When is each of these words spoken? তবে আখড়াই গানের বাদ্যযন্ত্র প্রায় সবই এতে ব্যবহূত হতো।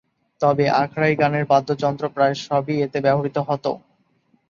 তবে 0.41 0.65
আখড়াই 0.81 1.13
গানের 1.15 1.45
বাদ্যযন্ত্র 1.51 2.05
প্রায় 2.15 2.35
সবই 2.45 2.75
এতে 2.85 2.97
ব্যবহূত 3.05 3.37
হতো। 3.49 3.71